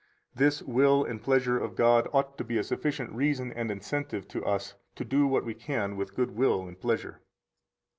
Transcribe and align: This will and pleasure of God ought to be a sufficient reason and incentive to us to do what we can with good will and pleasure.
This 0.33 0.63
will 0.63 1.03
and 1.03 1.21
pleasure 1.21 1.59
of 1.59 1.75
God 1.75 2.07
ought 2.11 2.35
to 2.39 2.43
be 2.43 2.57
a 2.57 2.63
sufficient 2.63 3.11
reason 3.11 3.51
and 3.51 3.69
incentive 3.69 4.27
to 4.29 4.43
us 4.43 4.73
to 4.95 5.05
do 5.05 5.27
what 5.27 5.45
we 5.45 5.53
can 5.53 5.95
with 5.95 6.15
good 6.15 6.31
will 6.31 6.63
and 6.67 6.81
pleasure. 6.81 7.21